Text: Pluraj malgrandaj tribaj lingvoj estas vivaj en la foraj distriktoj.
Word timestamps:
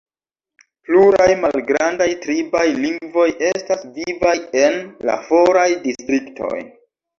Pluraj 0.87 1.27
malgrandaj 1.41 2.07
tribaj 2.23 2.63
lingvoj 2.79 3.27
estas 3.51 3.85
vivaj 3.99 4.35
en 4.65 4.83
la 5.11 5.21
foraj 5.29 5.69
distriktoj. 5.87 6.53